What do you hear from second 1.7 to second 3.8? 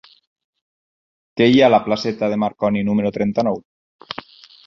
la placeta de Marconi número trenta-nou?